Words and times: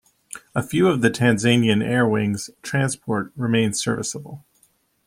A 0.55 0.63
few 0.63 0.87
of 0.87 1.01
the 1.03 1.11
Tanzanian 1.11 1.85
air 1.87 2.07
wing's 2.07 2.49
transport 2.63 3.31
remain 3.35 3.71
serviceable. 3.73 4.43